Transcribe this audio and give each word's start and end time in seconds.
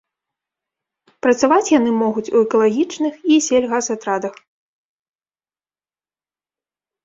Працаваць 1.25 1.73
яны 1.79 1.91
могуць 2.03 2.25
у 2.33 2.37
экалагічных 2.45 3.13
і 3.35 3.39
сельгасатрадах. 3.51 4.43